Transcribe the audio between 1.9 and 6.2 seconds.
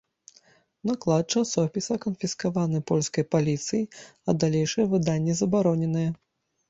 канфіскаваны польскай паліцыяй, а далейшае выданне забароненае.